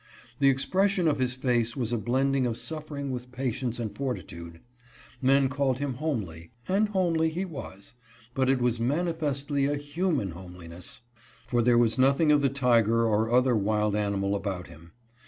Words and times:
The 0.39 0.49
expression 0.49 1.07
of 1.07 1.19
his 1.19 1.35
face 1.35 1.75
was 1.77 1.93
a 1.93 1.97
blending 1.99 2.47
of 2.47 2.57
suffering 2.57 3.11
with 3.11 3.31
patience 3.31 3.77
and 3.77 3.95
fortitude. 3.95 4.59
Men 5.21 5.47
called 5.47 5.77
him 5.77 5.93
homely, 5.93 6.49
and 6.67 6.89
homely 6.89 7.29
he 7.29 7.45
was; 7.45 7.93
but 8.33 8.49
it 8.49 8.59
was 8.59 8.79
manifestly 8.79 9.65
a 9.67 9.75
human 9.77 10.31
homeliness, 10.31 11.01
for 11.45 11.61
there 11.61 11.77
was 11.77 11.99
nothing 11.99 12.31
of 12.31 12.41
the 12.41 12.49
tiger 12.49 13.05
or 13.05 13.29
other 13.31 13.55
wild 13.55 13.95
animal 13.95 14.33
about 14.35 14.69
him. 14.69 14.93